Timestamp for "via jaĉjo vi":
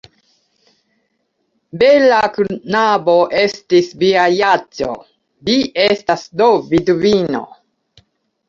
4.01-5.59